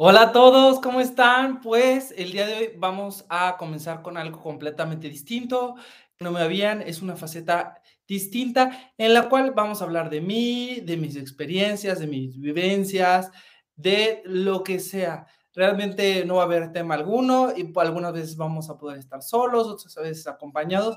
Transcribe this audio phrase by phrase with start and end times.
[0.00, 1.60] Hola a todos, ¿cómo están?
[1.60, 5.74] Pues el día de hoy vamos a comenzar con algo completamente distinto.
[6.20, 10.78] No me habían, es una faceta distinta en la cual vamos a hablar de mí,
[10.84, 13.32] de mis experiencias, de mis vivencias,
[13.74, 15.26] de lo que sea.
[15.52, 19.66] Realmente no va a haber tema alguno y algunas veces vamos a poder estar solos,
[19.66, 20.96] otras veces acompañados,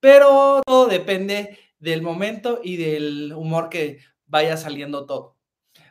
[0.00, 5.36] pero todo depende del momento y del humor que vaya saliendo todo.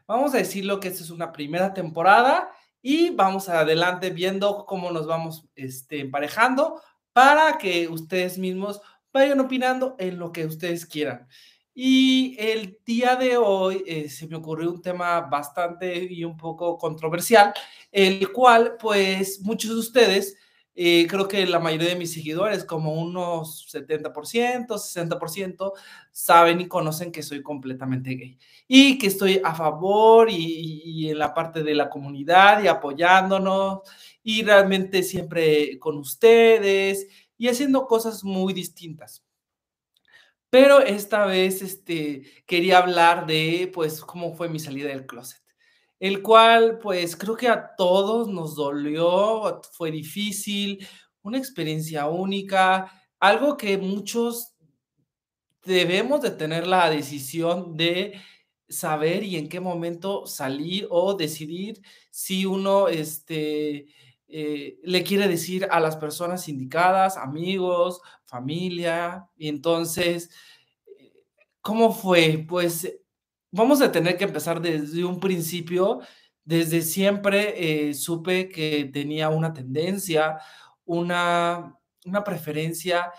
[0.09, 2.49] Vamos a decirlo que esta es una primera temporada
[2.81, 6.81] y vamos adelante viendo cómo nos vamos este, emparejando
[7.13, 11.27] para que ustedes mismos vayan opinando en lo que ustedes quieran.
[11.73, 16.77] Y el día de hoy eh, se me ocurrió un tema bastante y un poco
[16.77, 17.53] controversial,
[17.91, 20.37] el cual pues muchos de ustedes
[20.75, 25.73] creo que la mayoría de mis seguidores, como unos 70%, 60%,
[26.11, 28.37] saben y conocen que soy completamente gay
[28.67, 33.79] y que estoy a favor y, y, en la parte de la comunidad y apoyándonos
[34.23, 37.07] y realmente siempre con ustedes
[37.37, 39.23] y haciendo cosas muy distintas.
[40.49, 45.38] Pero esta vez este, quería hablar de, pues, cómo fue mi salida del closet
[45.99, 50.87] el cual pues creo que a todos nos dolió, fue difícil,
[51.21, 54.53] una experiencia única, algo que muchos
[55.63, 58.19] debemos de tener la decisión de
[58.67, 63.87] saber y en qué momento salir o decidir si uno este,
[64.27, 70.29] eh, le quiere decir a las personas indicadas, amigos, familia, y entonces,
[71.61, 72.45] ¿cómo fue?
[72.47, 72.99] Pues
[73.51, 75.99] vamos a tener que empezar desde un principio.
[76.43, 80.37] Desde siempre eh, supe que tenía una tendencia,
[80.85, 83.11] una, una preferencia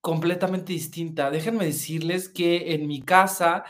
[0.00, 1.30] completamente distinta.
[1.30, 3.64] Déjenme decirles que en mi casa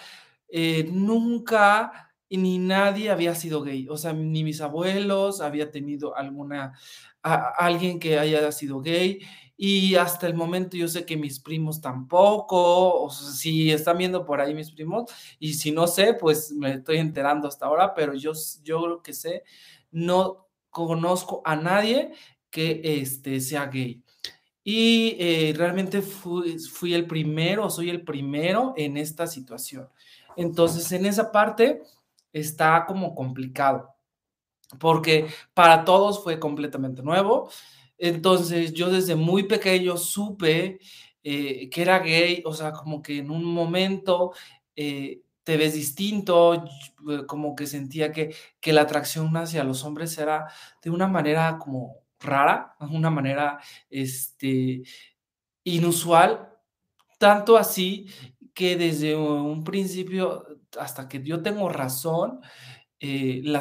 [0.48, 6.74] eh, nunca ni nadie había sido gay, o sea, ni mis abuelos había tenido alguna,
[7.22, 9.18] alguien que haya sido gay,
[9.62, 14.24] y hasta el momento yo sé que mis primos tampoco, o sea, si están viendo
[14.24, 18.14] por ahí mis primos, y si no sé, pues me estoy enterando hasta ahora, pero
[18.14, 18.32] yo,
[18.62, 19.44] yo lo que sé,
[19.90, 22.12] no conozco a nadie
[22.48, 24.02] que este, sea gay.
[24.64, 29.90] Y eh, realmente fui, fui el primero, soy el primero en esta situación.
[30.36, 31.82] Entonces, en esa parte
[32.32, 33.90] está como complicado,
[34.78, 37.50] porque para todos fue completamente nuevo.
[38.00, 40.80] Entonces yo desde muy pequeño supe
[41.22, 44.32] eh, que era gay, o sea, como que en un momento
[44.74, 46.64] eh, te ves distinto,
[47.26, 50.46] como que sentía que, que la atracción hacia los hombres era
[50.82, 53.58] de una manera como rara, una manera
[53.90, 54.82] este,
[55.64, 56.48] inusual,
[57.18, 58.06] tanto así
[58.54, 60.46] que desde un principio,
[60.78, 62.40] hasta que yo tengo razón,
[63.02, 63.60] eh, la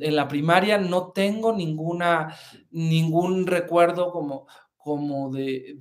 [0.00, 2.34] en la primaria no tengo ninguna,
[2.70, 4.46] ningún recuerdo como,
[4.78, 5.74] como de,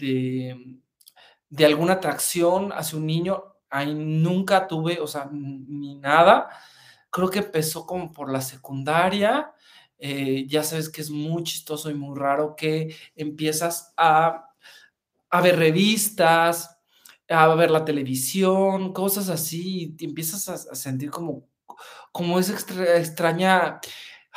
[1.49, 3.43] de, alguna atracción hacia un niño.
[3.69, 6.49] Ahí nunca tuve, o sea, ni nada.
[7.09, 9.53] Creo que empezó como por la secundaria.
[9.99, 14.49] Eh, ya sabes que es muy chistoso y muy raro que empiezas a,
[15.29, 16.77] a ver revistas,
[17.29, 21.47] a ver la televisión, cosas así, y empiezas a, a sentir como
[22.17, 23.79] como es extraña,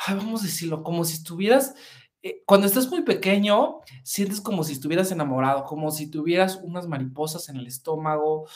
[0.07, 1.73] vamos a decirlo, como si estuvieras,
[2.21, 7.49] eh, cuando estás muy pequeño, sientes como si estuvieras enamorado, como si tuvieras unas mariposas
[7.49, 8.47] en el estómago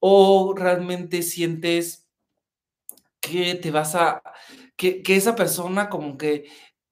[0.00, 2.08] o realmente sientes
[3.20, 4.20] que te vas a,
[4.74, 6.46] que, que esa persona como que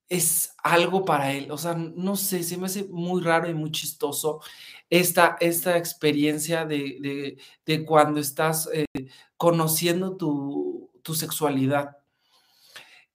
[0.09, 1.51] es algo para él.
[1.51, 4.41] O sea, no sé, se me hace muy raro y muy chistoso
[4.89, 8.87] esta, esta experiencia de, de, cuando estás eh,
[9.37, 11.97] conociendo tu, tu sexualidad.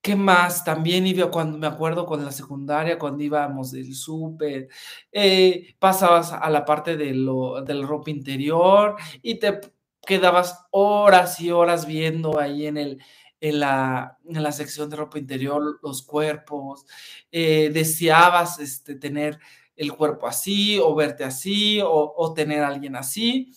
[0.01, 0.63] ¿Qué más?
[0.63, 4.69] También iba cuando me acuerdo con la secundaria, cuando íbamos del súper,
[5.11, 9.59] eh, pasabas a la parte de lo, del ropa interior y te
[10.05, 13.03] quedabas horas y horas viendo ahí en, el,
[13.41, 16.85] en, la, en la sección de ropa interior los cuerpos,
[17.31, 19.39] eh, deseabas este, tener
[19.75, 23.53] el cuerpo así o verte así o, tener a alguien así.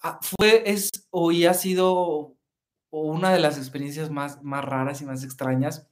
[0.00, 2.34] Ah, fue, es, hoy ha sido
[3.00, 5.88] una de las experiencias más, más raras y más extrañas.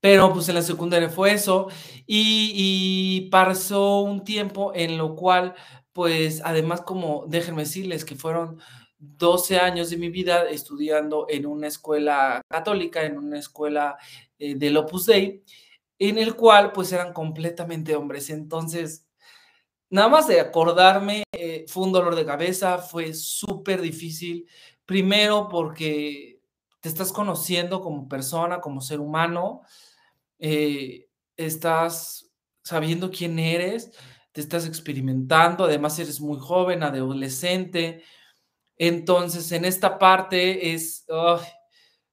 [0.00, 1.68] Pero pues en la secundaria fue eso
[2.06, 5.54] y, y pasó un tiempo en lo cual,
[5.92, 8.60] pues además como déjenme decirles que fueron
[8.98, 13.96] 12 años de mi vida estudiando en una escuela católica, en una escuela
[14.38, 15.42] eh, del Opus Dei,
[15.98, 18.30] en el cual pues eran completamente hombres.
[18.30, 19.06] Entonces,
[19.90, 24.48] nada más de acordarme, eh, fue un dolor de cabeza, fue súper difícil,
[24.86, 26.40] Primero porque
[26.80, 29.62] te estás conociendo como persona, como ser humano,
[30.38, 32.30] eh, estás
[32.62, 33.92] sabiendo quién eres,
[34.32, 38.02] te estás experimentando, además eres muy joven, adolescente.
[38.76, 41.06] Entonces, en esta parte es,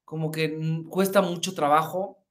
[0.05, 0.57] como que
[0.89, 2.21] cuesta mucho trabajo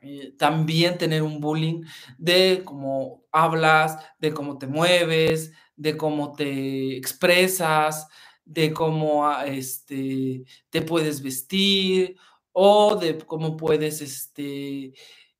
[0.00, 1.82] eh, también tener un bullying
[2.16, 8.06] de cómo hablas, de cómo te mueves, de cómo te expresas,
[8.46, 12.16] de cómo ah, este, te puedes vestir
[12.52, 14.94] o de cómo puedes, este,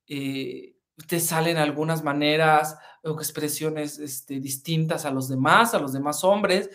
[0.08, 0.76] eh,
[1.08, 6.69] te salen algunas maneras o expresiones este, distintas a los demás, a los demás hombres.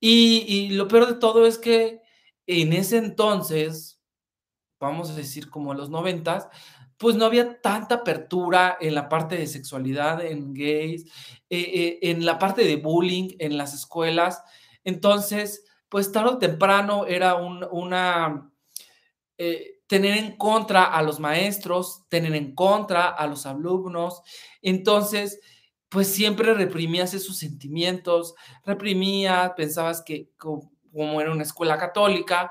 [0.00, 2.00] Y, lo peor de todo es que
[2.46, 4.00] en ese entonces,
[4.80, 6.48] vamos a decir como en los noventas,
[6.96, 11.04] pues no había tanta apertura en la parte de sexualidad, en gays,
[11.50, 14.42] eh, eh, en la parte de bullying en las escuelas.
[14.84, 18.50] Entonces, pues tarde o temprano era un, una,
[19.38, 24.22] eh, tener en contra a los maestros, tener en contra a los alumnos.
[24.62, 25.40] Entonces,
[25.88, 28.34] pues siempre reprimías esos sentimientos,
[28.64, 32.50] reprimías, pensabas que como era una escuela católica,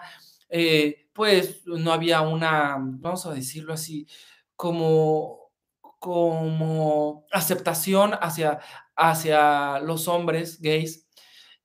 [1.14, 4.08] pues no había una, vamos a decirlo así,
[4.56, 5.52] como,
[6.00, 8.60] como aceptación hacia,
[8.96, 11.08] hacia los hombres gays.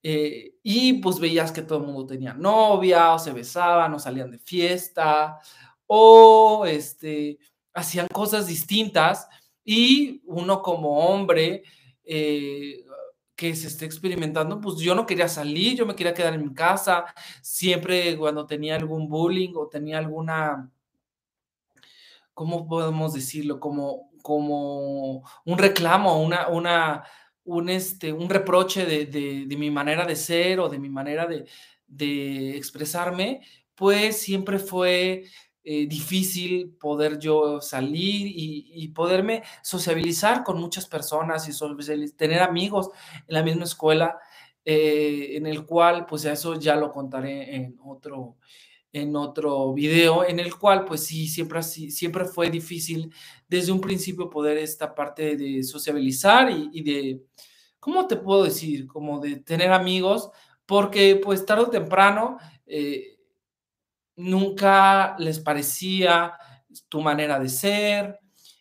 [0.03, 4.31] Eh, y pues veías que todo el mundo tenía novia, o se besaban, o salían
[4.31, 5.39] de fiesta,
[5.87, 7.39] o este,
[7.75, 9.29] hacían cosas distintas.
[9.65, 11.65] Y uno como hombre
[12.05, 12.85] eh,
[13.35, 16.55] que se esté experimentando, pues yo no quería salir, yo me quería quedar en mi
[16.55, 17.07] casa.
[17.43, 20.71] Siempre cuando tenía algún bullying o tenía alguna
[22.37, 23.59] ¿cómo podemos decirlo?
[23.59, 27.05] Como, como un reclamo, una, una,
[27.47, 31.47] un, este, un reproche de, de, mi manera de ser o de mi manera de,
[31.87, 33.41] de expresarme,
[33.75, 35.25] pues siempre fue
[35.65, 42.91] eh, difícil poder yo salir y, y, poderme sociabilizar con muchas personas y tener amigos
[43.27, 44.19] en la misma escuela,
[44.65, 48.37] eh, en el cual, pues eso ya lo contaré en otro,
[48.93, 53.13] en otro video, en el cual, pues sí, siempre, así, siempre fue difícil
[53.49, 57.23] desde un principio poder esta parte de sociabilizar y, de,
[57.79, 58.87] ¿cómo te puedo decir?
[58.87, 60.31] Como de tener amigos,
[60.65, 63.19] porque pues tarde o temprano eh,
[64.17, 66.33] nunca les parecía
[66.89, 68.19] tu manera de ser,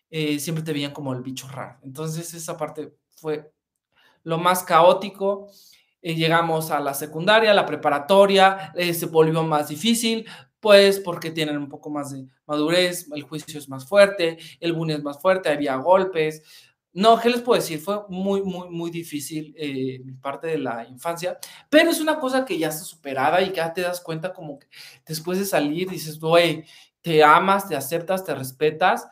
[0.10, 1.80] eh, siempre te veían como el bicho raro.
[1.84, 3.52] Entonces esa parte fue
[4.24, 5.50] lo más caótico
[6.06, 10.24] eh, llegamos a la secundaria, la preparatoria, eh, se volvió más difícil,
[10.60, 14.98] pues porque tienen un poco más de madurez, el juicio es más fuerte, el bullying
[14.98, 16.44] es más fuerte, había golpes.
[16.94, 17.80] No, ¿qué les puedo decir?
[17.80, 21.40] Fue muy, muy, muy difícil eh, mi parte de la infancia,
[21.72, 24.68] pero es una cosa que ya está superada y ya te das cuenta como que
[25.08, 26.66] después de salir dices, güey,
[27.02, 29.08] te amas, te aceptas, te respetas.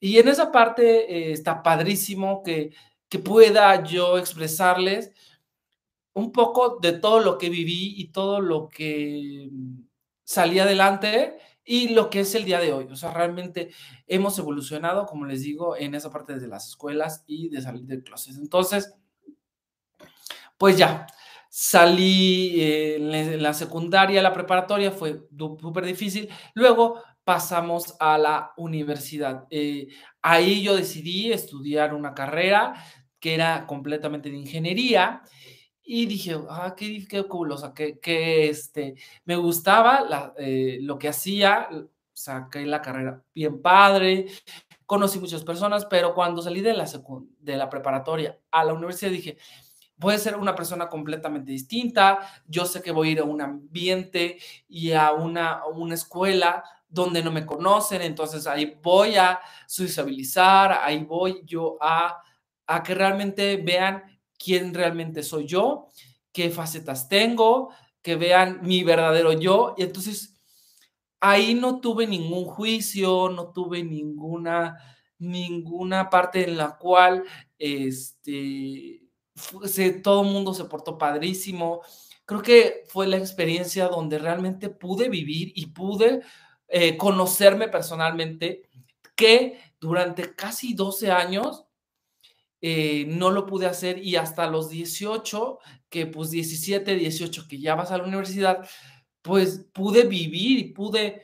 [0.00, 2.72] Y en esa parte está padrísimo que,
[3.08, 5.12] que pueda yo expresarles
[6.14, 9.80] un poco de todo lo que viví y todo lo que mm,
[10.24, 12.86] salí adelante y lo que es el día de hoy.
[12.90, 13.70] O sea, realmente
[14.06, 18.02] hemos evolucionado, como les digo, en esa parte de las escuelas y de salir del
[18.02, 18.36] closet.
[18.36, 18.94] Entonces,
[20.58, 21.06] pues ya,
[21.48, 25.22] salí eh, en la secundaria, la preparatoria, fue
[25.60, 26.28] súper difícil.
[26.54, 29.46] Luego pasamos a la universidad.
[29.50, 29.88] Eh,
[30.20, 32.74] ahí yo decidí estudiar una carrera
[33.20, 35.22] que era completamente de ingeniería
[35.84, 37.24] y dije, ah, qué, qué
[37.56, 41.68] sea, que, que este, me gustaba la, eh, lo que hacía,
[42.12, 44.26] saqué la carrera bien padre,
[44.86, 46.88] conocí muchas personas, pero cuando salí de la,
[47.40, 49.38] de la preparatoria a la universidad dije,
[49.96, 53.40] voy a ser una persona completamente distinta, yo sé que voy a ir a un
[53.40, 60.72] ambiente y a una, una escuela donde no me conocen, entonces ahí voy a sociabilizar,
[60.82, 62.22] ahí voy yo a,
[62.66, 64.02] a que realmente vean
[64.42, 65.88] quién realmente soy yo,
[66.32, 67.70] qué facetas tengo,
[68.02, 69.74] que vean mi verdadero yo.
[69.76, 70.40] Y entonces
[71.20, 74.76] ahí no tuve ningún juicio, no tuve ninguna,
[75.18, 77.24] ninguna parte en la cual
[77.58, 79.02] este,
[80.02, 81.82] todo el mundo se portó padrísimo.
[82.24, 86.22] Creo que fue la experiencia donde realmente pude vivir y pude
[86.68, 88.68] eh, conocerme personalmente,
[89.14, 91.66] que durante casi 12 años
[92.64, 95.58] eh, no lo pude hacer y hasta los 18,
[95.90, 98.64] que pues 17, 18, que ya vas a la universidad,
[99.20, 101.22] pues pude vivir y pude,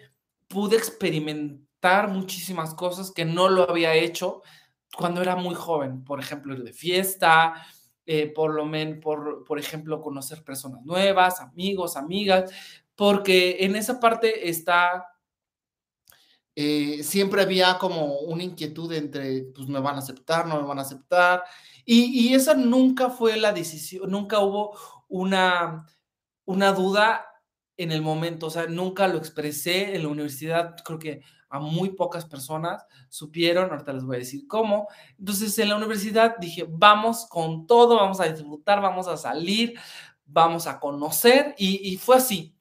[0.48, 4.42] pude experimentar muchísimas cosas que no lo había hecho
[4.96, 6.02] cuando era muy joven.
[6.02, 7.54] Por ejemplo, ir de fiesta,
[8.04, 12.50] eh, por lo menos, por, por ejemplo, conocer personas nuevas, amigos, amigas,
[12.96, 15.06] porque en esa parte está
[16.60, 20.80] eh, siempre había como una inquietud entre, pues me van a aceptar, no me van
[20.80, 21.44] a aceptar,
[21.84, 25.86] y, y esa nunca fue la decisión, nunca hubo una,
[26.46, 27.26] una duda
[27.76, 31.90] en el momento, o sea, nunca lo expresé en la universidad, creo que a muy
[31.90, 34.88] pocas personas supieron, ahorita les voy a decir cómo.
[35.16, 39.78] Entonces, en la universidad dije, vamos con todo, vamos a disfrutar, vamos a salir,
[40.26, 42.56] vamos a conocer, y, y fue así,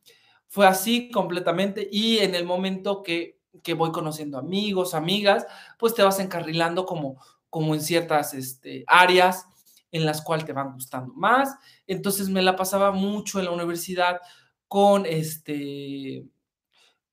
[0.46, 5.46] fue así completamente, y en el momento que que voy conociendo amigos, amigas,
[5.78, 9.46] pues te vas encarrilando como, como en ciertas este, áreas
[9.92, 11.56] en las cuales te van gustando más.
[11.86, 14.20] Entonces me la pasaba mucho en la universidad
[14.68, 16.26] con este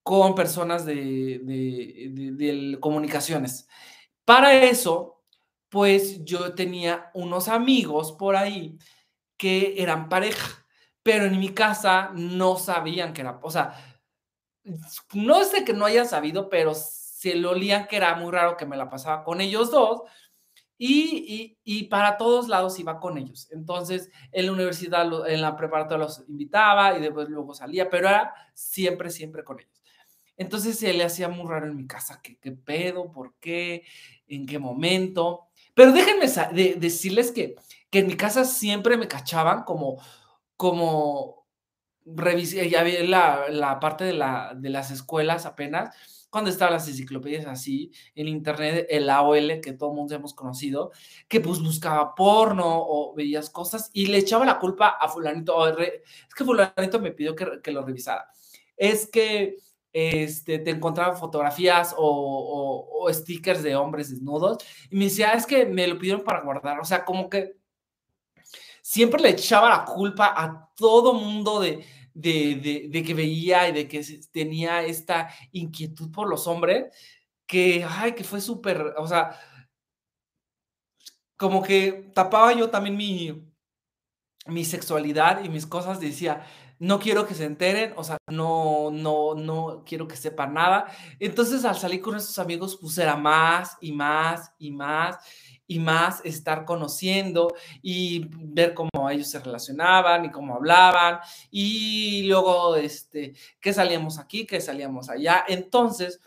[0.03, 3.67] con personas de, de, comunicaciones.
[4.27, 5.23] Para eso,
[5.71, 8.79] pues yo tenía unos amigos por ahí
[9.39, 10.67] que eran pareja,
[11.03, 13.94] pero en mi casa no sabían que era, o sea,
[15.13, 18.67] no sé que no hayan sabido, pero se lo olían que era muy raro que
[18.67, 20.03] me la pasaba con ellos dos.
[20.77, 23.49] Y, y, para todos lados iba con ellos.
[23.53, 28.35] Entonces, en la universidad, en la preparatoria los invitaba y después luego salía, pero era
[28.55, 29.83] siempre, siempre con ellos.
[30.37, 33.13] Entonces, se le hacía muy raro en mi casa, ¿qué, qué pedo?
[33.13, 33.85] ¿Por qué?
[34.27, 35.47] ¿En qué momento?
[35.75, 36.27] Pero déjenme
[36.77, 37.55] decirles que,
[37.89, 40.03] que en mi casa siempre me cachaban como,
[40.57, 41.44] como,
[42.05, 45.95] revisé, ya vi la, la parte de, la, de las escuelas apenas,
[46.35, 50.91] cuando estaban las enciclopedias así, en internet, el AOL, que todo el mundo hemos conocido,
[51.29, 56.35] que pues buscaba porno o veías cosas y le echaba la culpa a fulanito, es
[56.37, 58.27] que fulanito me pidió que, que, lo revisara,
[58.77, 59.59] es que
[59.93, 64.59] este, te encontraba fotografías o, o, o stickers de hombres desnudos
[64.91, 67.55] y me decía, es que me lo pidieron para guardar, o sea, como que
[68.85, 73.89] siempre le echaba la culpa a todo mundo de, de, de, que veía y de
[73.89, 76.95] que tenía esta inquietud por los hombres,
[77.47, 79.41] que, ay, que fue súper, o sea,
[81.39, 83.51] como que tapaba yo también mi,
[84.47, 86.45] mi sexualidad y mis cosas, decía,
[86.79, 90.87] no quiero que se enteren, o sea, no, no, no quiero que sepan nada.
[91.19, 95.19] Entonces, al salir con esos amigos, pues era más y más y más
[95.67, 102.77] y más estar conociendo y ver cómo ellos se relacionaban y cómo hablaban y luego
[102.77, 105.45] este que salíamos aquí, que salíamos allá.
[105.49, 106.21] Entonces,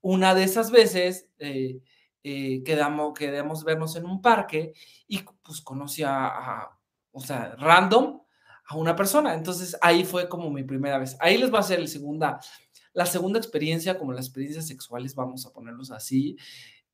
[0.00, 1.80] una de esas veces eh,
[2.22, 4.72] eh, quedamos, quedamos vernos en un parque
[5.06, 6.70] y pues conocí a,
[7.12, 8.20] o sea, random
[8.68, 9.34] a una persona.
[9.34, 11.16] Entonces ahí fue como mi primera vez.
[11.20, 12.38] Ahí les va a ser el segunda,
[12.92, 16.36] la segunda experiencia, como las experiencias sexuales, vamos a ponerlos así.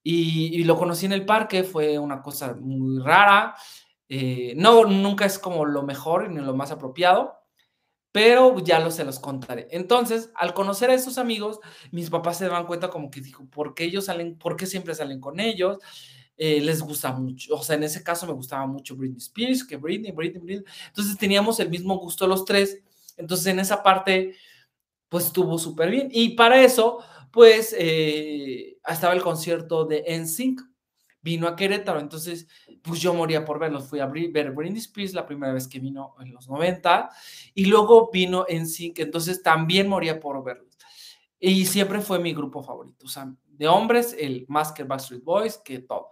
[0.03, 3.57] Y, lo conocí en el parque, fue una cosa muy rara.
[4.09, 7.39] Eh, no, nunca es como lo mejor ni lo más apropiado,
[8.13, 9.67] pero ya lo se los contaré.
[9.71, 11.59] Entonces, al conocer a esos amigos,
[11.91, 14.95] mis papás se daban cuenta como que dijo, ¿por qué ellos salen, por qué siempre
[14.95, 15.79] salen con ellos?
[16.37, 19.77] Eh, les gusta mucho, o sea, en ese caso me gustaba mucho Britney Spears, que
[19.77, 20.65] Britney, Britney, Britney.
[20.89, 22.83] Entonces teníamos el mismo gusto los tres.
[23.17, 24.35] Entonces en esa parte,
[25.09, 26.09] pues estuvo súper bien.
[26.11, 26.99] Y para eso,
[27.31, 30.61] pues eh, estaba el concierto de NSYNC,
[31.21, 32.47] vino a Querétaro, entonces
[32.83, 36.15] pues yo moría por verlos, fui a ver Britney Spears la primera vez que vino
[36.21, 37.11] en los 90
[37.55, 40.77] y luego vino NSYNC, entonces también moría por verlos.
[41.41, 45.59] Y siempre fue mi grupo favorito, o sea, de hombres, el más que Backstreet Boys,
[45.59, 46.11] que todo.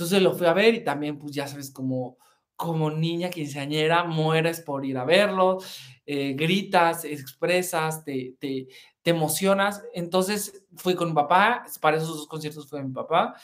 [0.00, 2.16] Entonces lo fui a ver y también pues ya sabes como
[2.56, 5.58] como niña quinceañera mueres por ir a verlo,
[6.04, 8.68] eh, gritas, expresas, te, te,
[9.02, 9.82] te emocionas.
[9.94, 13.34] Entonces fui con mi papá, para esos dos conciertos fue mi papá,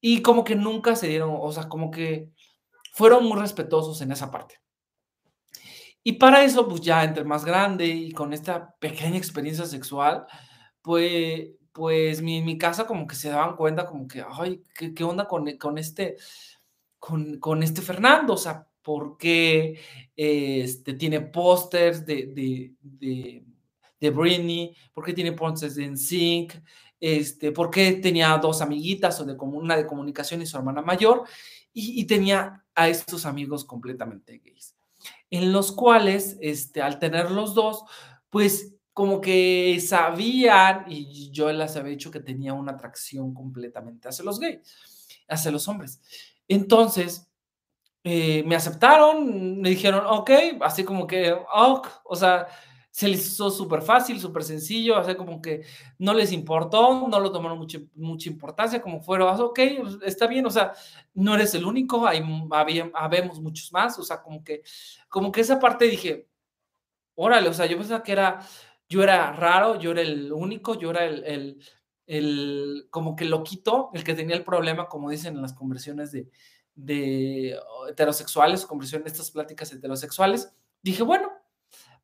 [0.00, 2.30] y como que nunca se dieron, o sea, como que
[2.92, 4.60] fueron muy respetuosos en esa parte.
[6.02, 10.26] Y para eso, pues ya entre más grande y con esta pequeña experiencia sexual,
[10.82, 15.04] pues, pues mi, mi casa como que se daban cuenta como que, ay, ¿qué, qué
[15.04, 16.16] onda con, con, este,
[16.98, 18.34] con, con este Fernando?
[18.34, 19.78] O sea, ¿por qué
[20.16, 23.44] este, tiene pósters de, de, de
[24.00, 26.54] de Britney, por qué tiene Ponces en Sync,
[26.98, 31.24] este, por qué tenía dos amiguitas, o de, una de comunicación y su hermana mayor,
[31.72, 34.74] y, tenía a estos amigos completamente gays,
[35.30, 37.84] en los cuales, este, al tener los dos,
[38.28, 44.26] pues como que sabían, y yo les había dicho que tenía una atracción completamente hacia
[44.26, 44.60] los gays,
[45.26, 46.02] hacia los hombres.
[46.46, 47.26] Entonces,
[48.04, 50.30] eh, me aceptaron, me dijeron, ok,
[50.60, 52.46] así como que, ok, o sea,
[52.90, 55.62] se les hizo súper fácil, súper sencillo, o sea, como que
[55.96, 60.44] no les importó, no lo tomaron mucha, mucha importancia, como fueron, ok, pues, está bien,
[60.44, 60.74] o sea,
[61.14, 64.62] no eres el único, hay, había, habemos muchos más, o sea, como que,
[65.08, 66.28] como que esa parte dije,
[67.14, 68.40] órale, o sea, yo pensaba que era,
[68.90, 71.62] yo era raro, yo era el único, yo era el, el,
[72.06, 76.28] el como que loquito, el que tenía el problema, como dicen en las conversiones de,
[76.74, 77.56] de
[77.88, 80.52] heterosexuales, conversiones, estas pláticas heterosexuales.
[80.82, 81.30] Dije, bueno,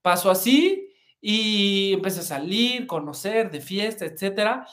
[0.01, 0.89] paso así
[1.21, 4.65] y empecé a salir, conocer, de fiesta, etcétera.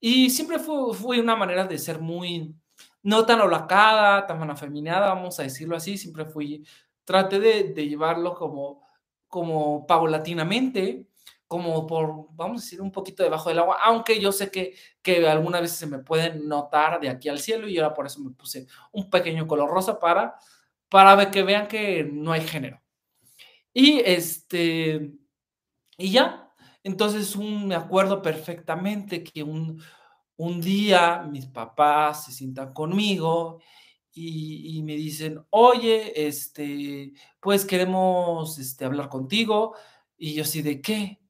[0.00, 2.54] Y siempre fue, fue una manera de ser muy,
[3.02, 6.64] no tan holacada, tan afeminada, vamos a decirlo así, siempre fui,
[7.04, 8.86] traté de, de llevarlo como,
[9.26, 11.08] como paulatinamente,
[11.48, 15.26] como por, vamos a decir, un poquito debajo del agua, aunque yo sé que, que
[15.26, 18.30] algunas veces se me pueden notar de aquí al cielo y ahora por eso me
[18.32, 20.36] puse un pequeño color rosa para,
[20.90, 22.82] para que vean que no hay género.
[23.72, 25.12] Y este,
[25.96, 26.52] y ya,
[26.84, 29.82] entonces un, me acuerdo perfectamente que un,
[30.36, 33.60] un día mis papás se sientan conmigo
[34.12, 39.76] y, y, me dicen, oye, este, pues queremos este, hablar contigo.
[40.16, 41.20] Y yo así, ¿de qué?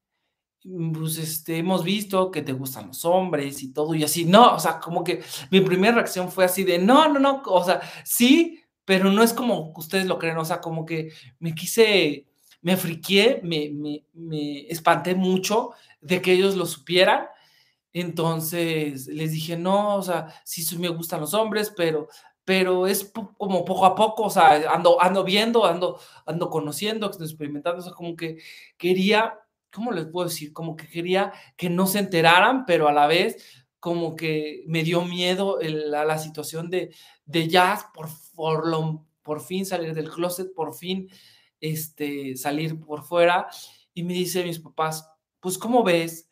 [0.65, 4.55] Mm, pues, este, hemos visto que te gustan los hombres y todo, y así, no,
[4.55, 7.81] o sea, como que mi primera reacción fue así de, no, no, no, o sea,
[8.05, 12.27] sí, pero no es como ustedes lo creen, o sea, como que me quise,
[12.63, 17.27] me friqué, me, me, me espanté mucho de que ellos lo supieran,
[17.93, 22.09] entonces les dije, no, o sea, sí, me gustan los hombres, pero,
[22.45, 27.81] pero es como poco a poco, o sea, ando, ando viendo, ando, ando conociendo, experimentando,
[27.81, 28.39] o sea, como que
[28.77, 29.39] quería
[29.73, 30.53] ¿cómo les puedo decir?
[30.53, 35.03] Como que quería que no se enteraran, pero a la vez como que me dio
[35.03, 36.95] miedo el, a la situación de,
[37.25, 41.09] de ya por, por, lo, por fin salir del closet, por fin
[41.61, 43.49] este, salir por fuera.
[43.95, 45.09] Y me dice mis papás,
[45.41, 46.29] pues ¿cómo ves?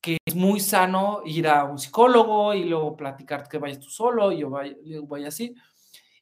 [0.00, 4.32] que es muy sano ir a un psicólogo y luego platicar que vayas tú solo
[4.32, 5.54] y yo vaya, yo vaya así.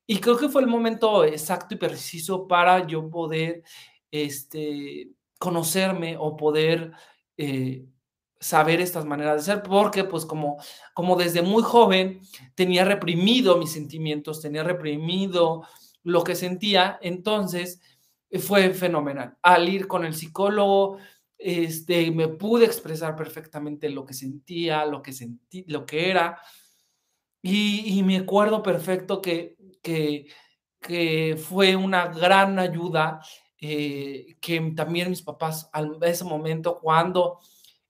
[0.06, 3.62] Y creo que fue el momento exacto y preciso para yo poder
[4.10, 6.92] este, conocerme o poder
[7.36, 7.86] eh,
[8.40, 10.58] saber estas maneras de ser, porque pues como,
[10.94, 12.20] como desde muy joven
[12.54, 15.66] tenía reprimido mis sentimientos, tenía reprimido
[16.02, 17.80] lo que sentía, entonces
[18.30, 19.36] eh, fue fenomenal.
[19.42, 20.98] Al ir con el psicólogo,
[21.38, 26.40] este, me pude expresar perfectamente lo que sentía, lo que sentí, lo que era,
[27.42, 33.20] y, me acuerdo perfecto que, que fue una gran ayuda
[33.68, 37.40] eh, que también mis papás en ese momento, cuando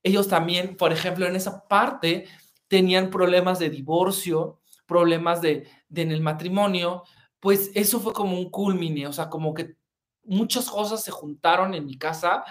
[0.03, 2.27] ellos también, por ejemplo, en esa parte
[2.67, 7.03] tenían problemas de divorcio, problemas de, en el matrimonio,
[7.41, 9.77] pues eso fue como un culmine, o sea, como que
[10.25, 12.45] muchas cosas se juntaron en mi casa,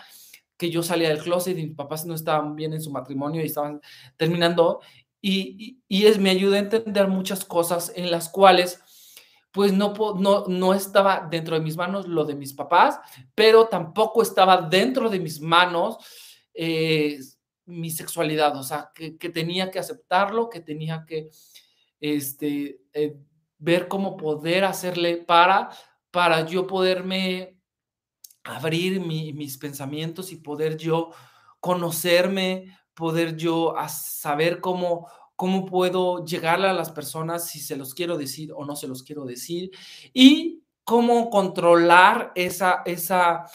[0.56, 3.48] que yo salía del closet y mis papás no estaban bien en su matrimonio y
[3.48, 3.82] estaban
[4.18, 4.82] terminando,
[5.20, 8.84] y, es, me ayudó a entender muchas cosas en las cuales
[9.56, 13.00] pues no, no, no estaba dentro de mis manos lo de mis papás,
[13.34, 15.98] pero tampoco estaba dentro de mis manos
[16.54, 17.18] eh,
[17.64, 21.30] mi sexualidad, o sea, que, tenía que aceptarlo, que tenía que
[22.02, 23.16] este, eh,
[23.58, 25.70] ver cómo poder hacerle para,
[26.12, 27.58] para yo poderme
[28.44, 31.12] abrir mis pensamientos y poder yo
[31.62, 38.18] conocerme, poder yo saber cómo cómo puedo llegarle a las personas si se los quiero
[38.18, 39.72] decir o no se los quiero decir
[40.14, 43.46] y cómo controlar esa, esa,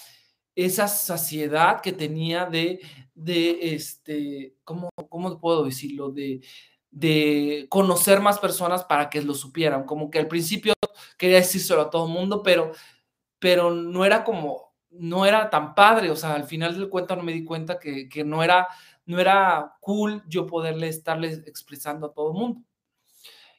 [0.54, 2.80] esa saciedad que tenía de,
[3.14, 6.10] de este, ¿cómo, cómo puedo decirlo?
[6.10, 6.40] De,
[6.90, 9.84] de conocer más personas para que lo supieran.
[9.84, 10.74] Como que al principio
[11.16, 12.72] quería decírselo a todo el mundo, pero,
[13.38, 16.10] pero no era como, no era tan padre.
[16.10, 18.68] O sea, al final del cuento no me di cuenta que, que no era
[19.10, 22.62] no era cool yo poderle estarles expresando a todo el mundo.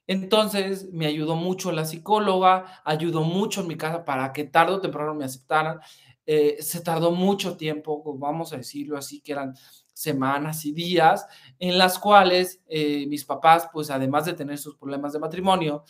[0.08, 4.82] Entonces me ayudó mucho la psicóloga, ayudó mucho en mi casa para que tarde o
[4.82, 5.80] temprano me aceptaran.
[6.26, 9.54] Eh, se tardó mucho tiempo, vamos a decirlo así, que eran
[9.94, 11.28] semanas y días
[11.60, 15.84] en las cuales eh, mis papás, pues además de tener sus problemas de matrimonio,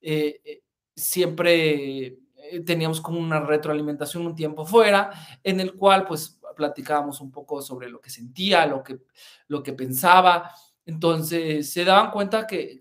[0.00, 0.62] eh,
[0.94, 2.18] siempre
[2.64, 5.10] teníamos como una retroalimentación un tiempo fuera,
[5.42, 8.98] en el cual pues platicábamos un poco sobre lo que sentía, lo que,
[9.46, 10.52] lo que pensaba.
[10.84, 12.80] Entonces se daban cuenta que,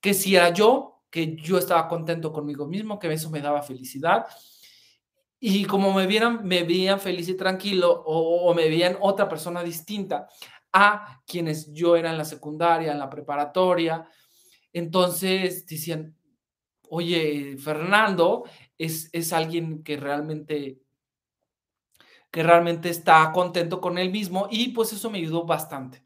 [0.00, 4.26] que, si era yo, que yo estaba contento conmigo mismo, que eso me daba felicidad.
[5.40, 10.28] Y como me vieran, me veían feliz y tranquilo o, me veían otra persona distinta
[10.72, 14.08] a quienes yo era en la secundaria, en la preparatoria.
[14.72, 16.14] Entonces decían,
[16.88, 18.44] oye, Fernando
[18.78, 20.80] es, es alguien que realmente
[22.30, 26.04] que realmente está contento con él mismo y pues eso me ayudó bastante.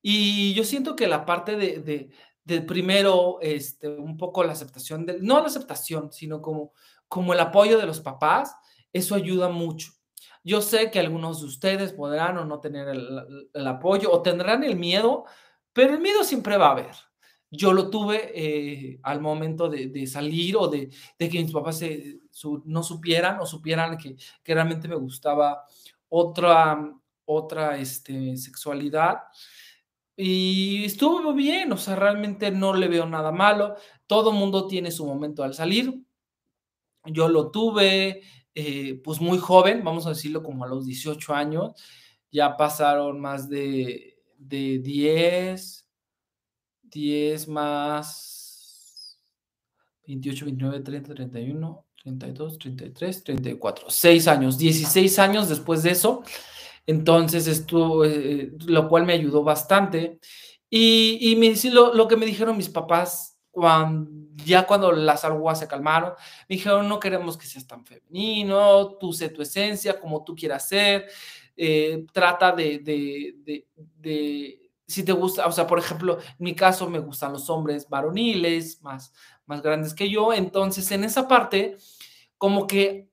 [0.00, 2.10] Y yo siento que la parte de,
[2.44, 6.72] de, primero, este, un poco la aceptación, de, no la aceptación, sino como,
[7.08, 8.54] como el apoyo de los papás,
[8.92, 9.92] eso ayuda mucho.
[10.44, 14.62] Yo sé que algunos de ustedes podrán o no tener el, el apoyo o tendrán
[14.62, 15.24] el miedo
[15.76, 16.96] pero el miedo siempre va a haber.
[17.56, 21.80] Yo lo tuve eh, al momento de, salir o de, que mis papás
[22.64, 25.64] no supieran o supieran que, que, realmente me gustaba
[26.08, 26.92] otra,
[27.24, 29.18] otra este, sexualidad.
[30.16, 33.76] Y estuvo bien, o sea, realmente no le veo nada malo.
[34.06, 36.02] Todo mundo tiene su momento al salir.
[37.04, 38.22] Yo lo tuve,
[38.54, 41.72] eh, pues muy joven, vamos a decirlo como a los 18 años.
[42.30, 45.85] Ya pasaron más de, de 10,
[46.90, 49.18] 10 más
[50.06, 53.90] 28, 29, 30, 31, 32, 33, 34.
[53.90, 56.22] 6 años, 16 años después de eso.
[56.86, 60.20] Entonces, esto, eh, lo cual me ayudó bastante.
[60.70, 64.10] Y, y me, lo, lo que me dijeron mis papás cuando,
[64.44, 66.12] ya cuando las aguas se calmaron,
[66.48, 70.68] me dijeron, no queremos que seas tan femenino, tú sé tu esencia, como tú quieras
[70.68, 71.08] ser,
[71.56, 76.54] eh, trata de, de, de, de, si te gusta, o sea, por ejemplo, en mi
[76.54, 79.12] caso me gustan los hombres varoniles, más,
[79.46, 81.76] más grandes que yo, entonces en esa parte,
[82.38, 83.08] como que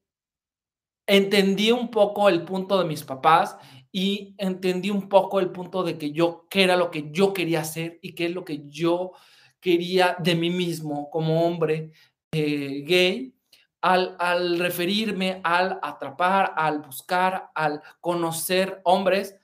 [1.07, 3.57] entendí un poco el punto de mis papás
[3.91, 7.61] y entendí un poco el punto de que yo, qué era lo que yo quería
[7.61, 9.11] hacer y qué es lo que yo
[9.59, 11.91] quería de mí mismo como hombre
[12.31, 13.35] eh, gay
[13.81, 19.35] al, al, referirme, al atrapar, al buscar, al conocer hombres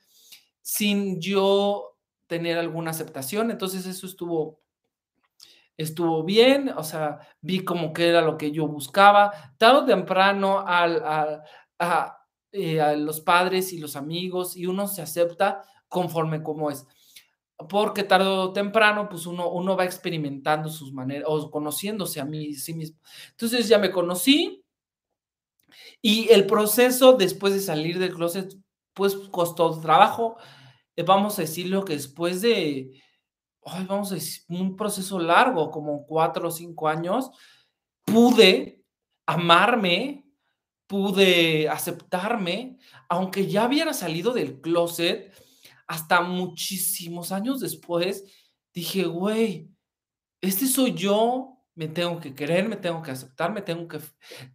[0.62, 1.89] sin yo
[2.30, 3.50] tener alguna aceptación.
[3.50, 4.60] Entonces eso estuvo
[5.76, 9.32] estuvo bien, o sea, vi como que era lo que yo buscaba.
[9.58, 11.02] Tarde o temprano al,
[11.78, 12.18] a,
[12.52, 16.86] eh, a, los padres y los amigos y uno se acepta conforme como es.
[17.68, 22.54] Porque tarde o temprano, pues uno, uno va experimentando sus maneras o conociéndose a mí
[22.54, 22.98] sí mismo.
[23.30, 24.64] Entonces ya me conocí
[26.02, 28.54] y el proceso después de salir del closet,
[28.94, 30.36] pues costó trabajo.
[31.00, 33.00] Eh, vamos a decirlo que después de,
[33.88, 37.30] vamos a decir, un proceso largo, como cuatro o cinco años,
[38.04, 38.84] pude
[39.24, 40.26] amarme,
[40.86, 42.76] pude aceptarme,
[43.08, 45.32] aunque ya hubiera salido del closet,
[45.86, 48.24] hasta muchísimos años después,
[48.74, 49.70] dije, güey,
[50.42, 54.00] este soy yo, me tengo que querer, me tengo que aceptar, me tengo que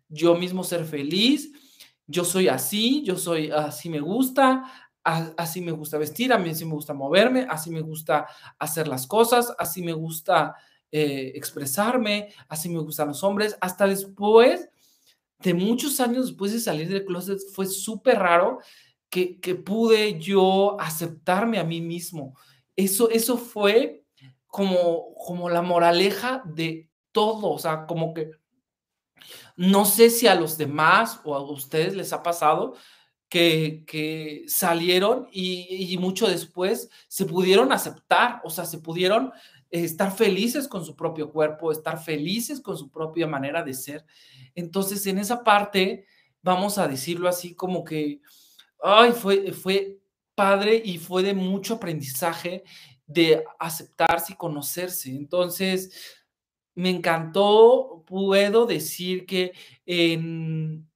[0.09, 1.51] yo mismo ser feliz,
[2.05, 4.63] yo soy así, yo soy así me gusta,
[5.05, 9.05] así me gusta vestir, a mí así me gusta moverme, así me gusta hacer las
[9.05, 10.55] cosas, así me gusta
[10.91, 13.55] eh, expresarme, así me gustan los hombres.
[13.61, 14.67] Hasta después
[15.39, 18.59] de muchos años después de salir del closet, fue súper raro
[19.09, 22.35] que, que, pude yo aceptarme a mí mismo.
[22.75, 24.03] Eso, eso fue
[24.47, 28.31] como, como la moraleja de todo, o sea, como que
[29.55, 32.75] no sé si a los demás o a ustedes les ha pasado,
[33.85, 39.31] que, salieron y, mucho después se pudieron aceptar, o sea, se pudieron
[39.69, 44.05] estar felices con su propio cuerpo, estar felices con su propia manera de ser.
[44.53, 46.05] Entonces, en esa parte,
[46.41, 48.21] vamos a decirlo así, como que,
[48.81, 49.99] ay, fue, fue
[50.33, 52.63] padre y fue de mucho aprendizaje
[53.05, 55.09] de aceptarse y conocerse.
[55.09, 55.91] Entonces,
[56.73, 59.51] me encantó, puedo decir que
[59.85, 60.87] en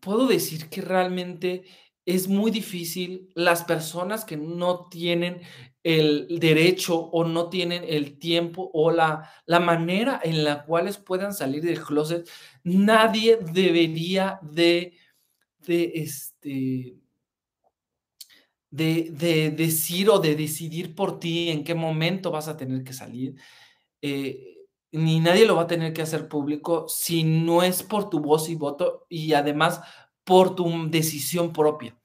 [0.00, 1.64] puedo decir que realmente
[2.06, 5.42] es muy difícil las personas que no tienen
[5.82, 11.32] el derecho o no tienen el tiempo o la, la manera en la cual puedan
[11.34, 12.28] salir del closet.
[12.64, 14.94] Nadie debería de,
[15.66, 16.96] de, este,
[18.70, 22.92] de, de decir o de decidir por ti en qué momento vas a tener que
[22.92, 23.34] salir.
[24.02, 24.57] Eh,
[24.92, 28.48] ni nadie lo va a tener que hacer público si no es por tu voz
[28.48, 29.80] y voto y además
[30.24, 31.98] por tu decisión propia.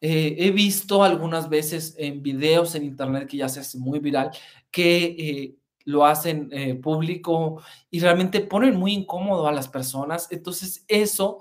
[0.00, 4.32] Eh, he visto algunas veces en videos en internet que ya se hace muy viral
[4.70, 10.28] que eh, lo hacen eh, público y realmente ponen muy incómodo a las personas.
[10.30, 11.40] Entonces eso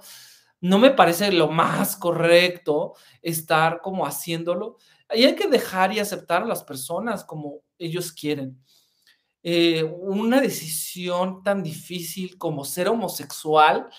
[0.62, 4.78] no me parece lo más correcto estar como haciéndolo.
[5.10, 8.62] Hay que dejar y aceptar a las personas como ellos quieren.
[9.44, 13.90] Eh, una decisión tan difícil como ser homosexual,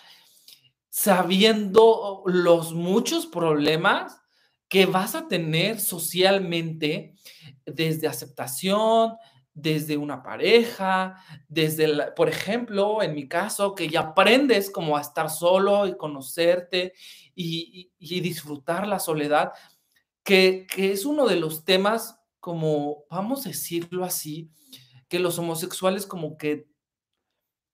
[0.88, 4.20] sabiendo los muchos problemas
[4.68, 7.14] que vas a tener socialmente
[7.66, 9.14] desde aceptación,
[9.55, 11.16] desde una pareja,
[11.48, 16.94] desde, por ejemplo, en mi caso, que ya aprendes como a estar solo y conocerte
[17.35, 19.52] y, disfrutar la soledad,
[20.22, 24.50] que es uno de los temas como, vamos a decirlo así,
[25.12, 26.70] que los homosexuales como que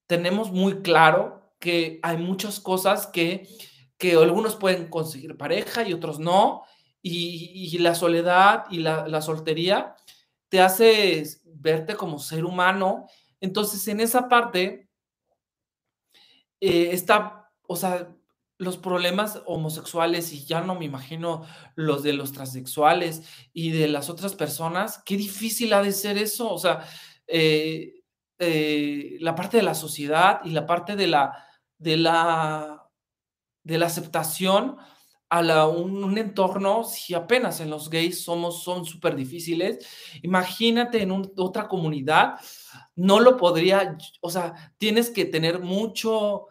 [0.09, 3.47] tenemos muy claro que hay muchas cosas que,
[3.97, 6.65] que algunos pueden conseguir pareja y otros no,
[7.01, 9.95] y, la soledad y la, soltería
[10.49, 13.07] te hace verte como ser humano.
[13.41, 14.91] Entonces, en esa parte,
[16.61, 18.17] eh, está, o sea,
[18.57, 21.47] los problemas homosexuales, y ya no me imagino
[21.77, 23.23] los de los transexuales
[23.53, 26.85] y de las otras personas, qué difícil ha de ser eso, o sea,
[27.29, 28.03] eh,
[28.39, 31.47] eh, la parte de la sociedad y la parte de la,
[31.79, 32.89] de la,
[33.63, 34.79] de la aceptación
[35.31, 39.87] a un, entorno, si apenas en los gays somos, son súper difíciles,
[40.23, 42.41] imagínate en otra comunidad,
[42.97, 46.47] no lo podría, o sea, tienes que tener mucho,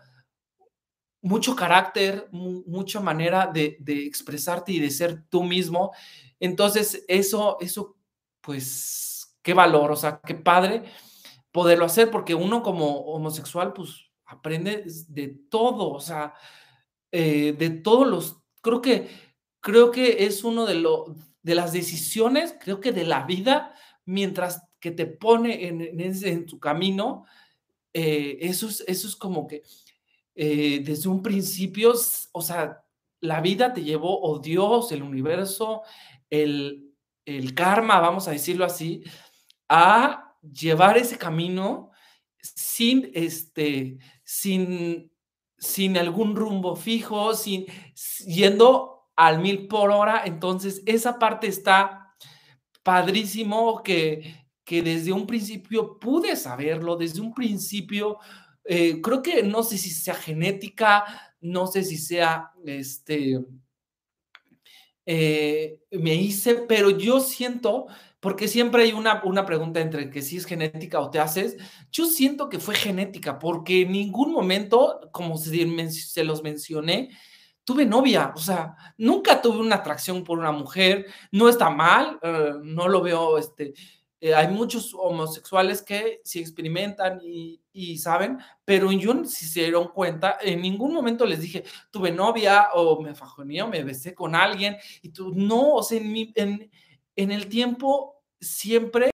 [1.22, 5.92] mucho carácter, mucha manera de, expresarte y de ser tú mismo.
[6.40, 7.98] Entonces, eso, eso,
[8.42, 9.17] pues,
[9.48, 10.84] qué valor, o sea, qué padre
[11.54, 16.34] poderlo hacer, porque uno como homosexual, pues, aprende de todo, o sea,
[17.14, 19.08] eh, de todos los, creo que,
[19.62, 24.64] creo que es uno de, lo, de las decisiones, creo que de la vida, mientras
[24.82, 27.24] que te pone en, en, tu camino,
[27.94, 29.64] eh, eso, es, como que
[30.36, 31.94] eh, desde un principio,
[32.34, 32.84] o sea,
[33.22, 35.84] la vida te llevó, o Dios, el universo,
[36.30, 36.92] el,
[37.24, 39.04] el karma, vamos a decirlo así,
[39.70, 41.92] a llevar ese camino
[42.42, 45.12] sin, este, sin,
[45.58, 47.66] sin algún rumbo fijo, sin,
[48.26, 50.24] yendo al mil por hora.
[50.26, 52.16] Entonces, esa parte está
[52.84, 58.20] padrísimo que, que desde un principio pude saberlo, desde un principio
[58.70, 61.06] eh, creo que no sé si sea genética,
[61.40, 63.40] no sé si sea, este,
[65.06, 67.88] eh, me hice, pero yo siento,
[68.20, 71.58] porque siempre hay una, una pregunta entre que si es genética o te haces,
[71.92, 77.10] yo siento que fue genética, porque en ningún momento, como se, se los mencioné,
[77.64, 82.54] tuve novia, o sea, nunca tuve una atracción por una mujer, no está mal, eh,
[82.64, 83.74] no lo veo, este,
[84.20, 87.60] eh, hay muchos homosexuales que sí experimentan y,
[88.00, 93.00] saben, pero yo, si se dieron cuenta, en ningún momento les dije, tuve novia o
[93.02, 94.76] me fajoneé o me besé con alguien.
[95.04, 96.72] Y tú, no, o sea, en,
[97.32, 99.12] el tiempo siempre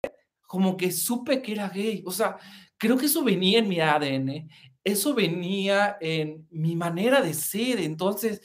[0.48, 2.04] como que supe que era gay.
[2.06, 2.38] O sea,
[2.78, 4.50] creo que eso venía en mi ADN,
[4.84, 7.80] eso venía en mi manera de ser.
[7.80, 8.42] Entonces,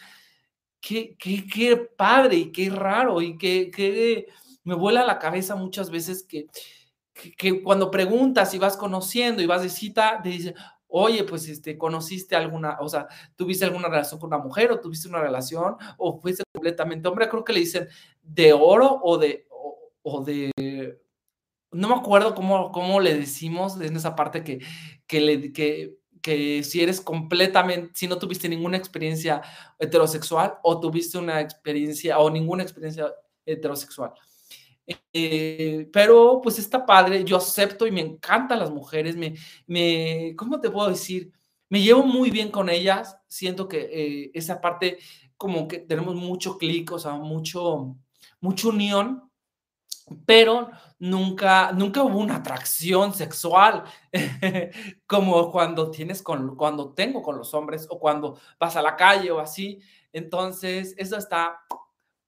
[0.81, 3.71] qué, qué, qué padre y qué raro y qué...
[3.71, 4.29] qué
[4.69, 6.47] me vuela la cabeza muchas veces que,
[7.15, 10.55] que, cuando preguntas y vas conociendo y vas de cita, te dicen,
[10.89, 15.09] oye, pues este, conociste alguna, o sea, tuviste alguna relación con una mujer o tuviste
[15.09, 17.89] una relación o fuiste completamente hombre, creo que le dicen
[18.23, 19.47] de oro o de,
[20.03, 20.53] o, de,
[21.71, 24.61] no me acuerdo cómo, cómo le decimos en esa parte que,
[25.07, 29.43] que, que si eres completamente, si no tuviste ninguna experiencia
[29.79, 33.13] heterosexual o tuviste una experiencia o ninguna experiencia
[33.45, 34.13] heterosexual.
[35.13, 39.35] Eh, pero pues está padre, yo acepto y me encantan las mujeres, me,
[39.67, 41.31] me, ¿cómo te puedo decir?
[41.69, 44.99] Me llevo muy bien con ellas, siento que eh, esa parte
[45.37, 47.97] como que tenemos mucho clic, o sea, mucho,
[48.41, 49.28] mucha unión,
[50.27, 53.85] pero nunca, nunca hubo una atracción sexual
[55.07, 59.31] como cuando tienes con, cuando tengo con los hombres o cuando vas a la calle
[59.31, 59.81] o así.
[60.13, 61.61] Entonces, eso está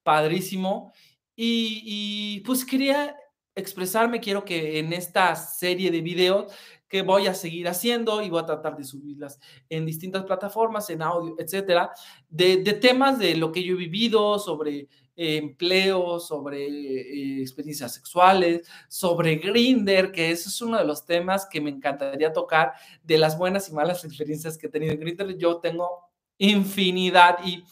[0.02, 0.92] padrísimo
[1.36, 3.16] y, pues quería
[3.54, 6.52] expresarme, quiero que en esta serie de videos
[6.90, 11.02] que voy a seguir haciendo y voy a tratar de subirlas en distintas plataformas, en
[11.02, 11.92] audio, etcétera,
[12.28, 18.68] de, temas de lo que yo he vivido, sobre eh, empleo, sobre eh, experiencias sexuales,
[18.88, 22.72] sobre Grinder, que ese es uno de los temas que me encantaría tocar,
[23.04, 25.38] de las buenas y malas experiencias que he tenido en Grinder.
[25.38, 27.64] Yo tengo infinidad y,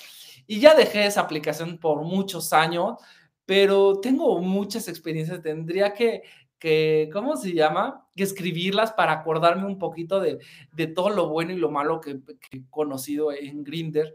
[0.46, 2.98] y ya dejé esa aplicación por muchos años
[3.48, 6.22] pero tengo muchas experiencias, tendría que,
[6.58, 8.06] que ¿cómo se llama?
[8.16, 10.38] Que escribirlas para acordarme un poquito de,
[10.72, 14.14] de todo lo bueno y lo malo que, que he conocido en Grinder.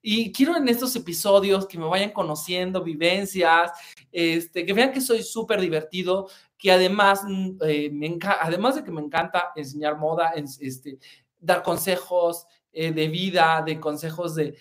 [0.00, 3.72] Y quiero en estos episodios que me vayan conociendo, vivencias,
[4.12, 8.92] este, que vean que soy súper divertido, que además, mm, eh, me además de que
[8.92, 10.98] me encanta enseñar moda, este,
[11.40, 14.56] dar consejos, eh, de vida, de consejos de,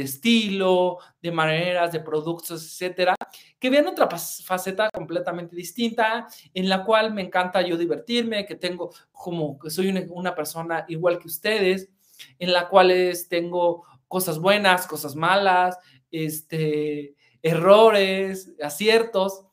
[0.00, 3.14] estilo, de maneras, de productos, etcétera,
[3.58, 8.90] que vean otra faceta completamente distinta, en la cual me encanta yo divertirme, que tengo
[9.12, 11.90] como que soy una, persona igual que ustedes,
[12.38, 12.92] en la cual
[13.28, 15.78] tengo cosas buenas, cosas malas,
[16.10, 19.44] este, errores, aciertos.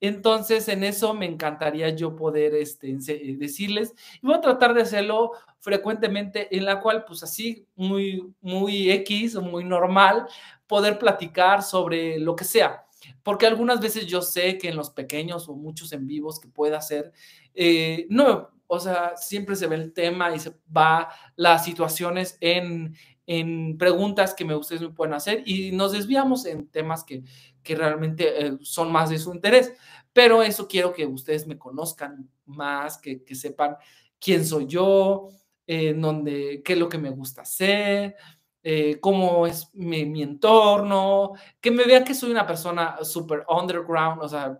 [0.00, 2.96] Entonces, en eso me encantaría yo poder este,
[3.36, 8.90] decirles, y voy a tratar de hacerlo frecuentemente, en la cual, pues así, muy, muy
[8.90, 10.26] X muy normal,
[10.66, 12.84] poder platicar sobre lo que sea.
[13.22, 16.78] porque algunas veces yo sé que en los pequeños o muchos en vivos que pueda
[16.78, 17.12] hacer,
[17.54, 22.96] eh, no, o sea, siempre se ve el tema y se va las situaciones en,
[23.26, 27.22] en preguntas que me, ustedes me pueden hacer y nos desviamos en temas que,
[27.68, 29.74] que realmente eh, son más de su interés.
[30.10, 33.76] Pero eso quiero que ustedes me conozcan más, que, sepan
[34.18, 35.28] quién soy yo,
[35.66, 38.16] en dónde, qué es lo que me gusta hacer,
[38.62, 44.22] eh, cómo es mi, mi, entorno, que me vean que soy una persona súper underground,
[44.22, 44.58] o sea,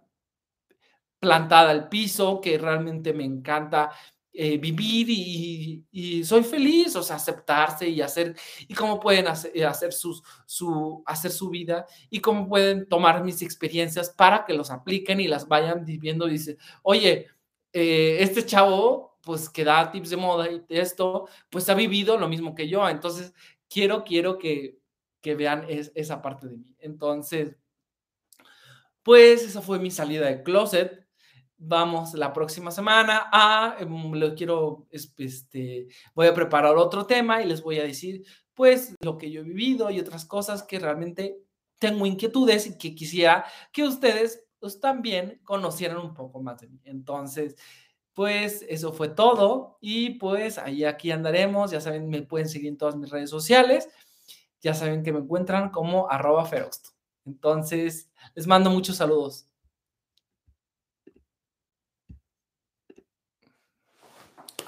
[1.19, 3.91] plantada al piso, que realmente me encanta
[4.33, 8.37] eh, vivir y, soy feliz, o sea, aceptarse y hacer,
[8.69, 13.25] y cómo pueden hacer, eh, hacer, sus, su, hacer su vida y cómo pueden tomar
[13.25, 16.27] mis experiencias para que los apliquen y las vayan viviendo.
[16.27, 17.27] Dice, oye,
[17.73, 22.29] eh, este chavo, pues que da tips de moda y esto, pues ha vivido lo
[22.29, 23.35] mismo que yo, entonces
[23.69, 24.79] quiero, quiero que,
[25.21, 26.77] que vean es, esa parte de mí.
[26.79, 27.57] Entonces,
[29.03, 31.08] pues esa fue mi salida de closet
[31.59, 37.47] vamos la próxima semana a, em, lo quiero, este, voy a preparar otro tema y
[37.47, 41.39] les voy a decir, pues, lo que yo he vivido y otras cosas que realmente
[41.79, 46.81] tengo inquietudes y que quisiera que ustedes pues, también conocieran un poco más de mí.
[46.85, 47.57] Entonces,
[48.15, 52.79] pues eso fue todo y pues ahí aquí andaremos, ya saben, me pueden seguir en
[52.79, 53.89] todas mis redes sociales,
[54.61, 56.91] ya saben que me encuentran como arroba feroxto.
[57.27, 59.48] Entonces, les mando muchos saludos.